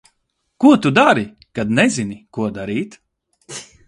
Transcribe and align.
Ko 0.63 0.69
tu 0.85 0.91
dari, 0.99 1.25
kad 1.59 1.73
nezini, 1.79 2.17
ko 2.39 2.47
darīt? 2.57 2.99